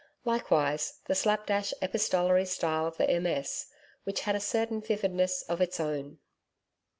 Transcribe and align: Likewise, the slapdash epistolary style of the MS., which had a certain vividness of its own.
Likewise, 0.25 1.01
the 1.05 1.13
slapdash 1.13 1.75
epistolary 1.79 2.43
style 2.47 2.87
of 2.87 2.97
the 2.97 3.05
MS., 3.19 3.67
which 4.03 4.21
had 4.21 4.35
a 4.35 4.39
certain 4.39 4.81
vividness 4.81 5.43
of 5.43 5.61
its 5.61 5.79
own. 5.79 6.17